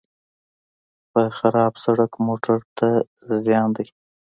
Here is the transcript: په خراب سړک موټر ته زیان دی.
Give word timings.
په 1.11 1.21
خراب 1.37 1.73
سړک 1.83 2.11
موټر 2.27 2.59
ته 2.77 2.89
زیان 3.45 3.69
دی. 3.77 3.87